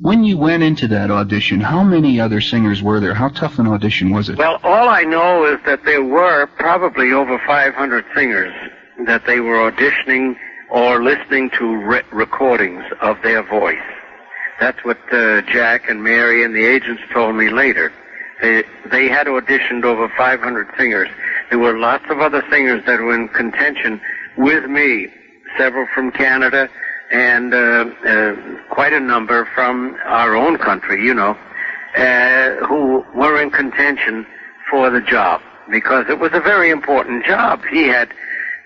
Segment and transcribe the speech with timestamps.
[0.00, 3.14] When you went into that audition, how many other singers were there?
[3.14, 4.38] How tough an audition was it?
[4.38, 8.54] Well, all I know is that there were probably over 500 singers
[9.06, 10.36] that they were auditioning
[10.70, 13.82] or listening to re- recordings of their voice.
[14.60, 17.92] That's what uh, Jack and Mary and the agents told me later.
[18.40, 21.08] They, they had auditioned over 500 singers.
[21.50, 24.00] There were lots of other singers that were in contention
[24.36, 25.08] with me,
[25.56, 26.68] several from Canada
[27.10, 28.34] and uh, uh,
[28.70, 31.36] quite a number from our own country, you know,
[31.96, 34.26] uh, who were in contention
[34.70, 35.40] for the job
[35.70, 37.62] because it was a very important job.
[37.70, 38.12] He had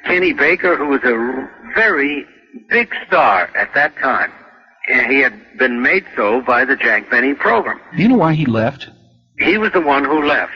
[0.05, 2.27] Kenny Baker, who was a very
[2.69, 4.33] big star at that time.
[4.88, 7.80] And he had been made so by the Jack Benny program.
[7.97, 8.88] Do you know why he left?
[9.38, 10.52] He was the one who left.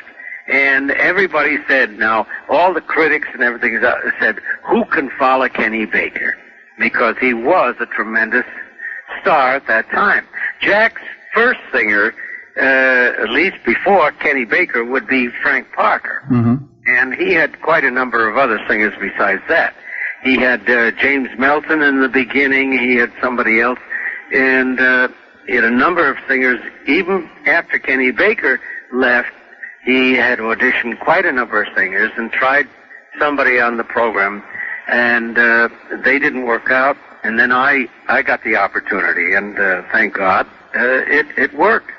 [0.49, 3.81] And everybody said, now, all the critics and everything
[4.21, 6.35] said, who can follow Kenny Baker?
[6.79, 8.45] Because he was a tremendous
[9.21, 10.27] star at that time.
[10.61, 11.03] Jack's
[11.33, 12.15] first singer,
[12.57, 16.23] uh, at least before Kenny Baker, would be Frank Parker.
[16.31, 16.65] Mm-hmm.
[16.87, 19.75] And he had quite a number of other singers besides that.
[20.23, 22.73] He had uh, James Melton in the beginning.
[22.73, 23.79] He had somebody else.
[24.33, 25.09] And uh,
[25.47, 26.61] he had a number of singers.
[26.87, 28.61] Even after Kenny Baker
[28.93, 29.31] left,
[29.85, 32.67] he had auditioned quite a number of singers and tried
[33.19, 34.43] somebody on the program.
[34.89, 35.69] And uh,
[36.05, 36.97] they didn't work out.
[37.23, 39.35] And then I, I got the opportunity.
[39.35, 41.91] And uh, thank God, uh, it, it worked.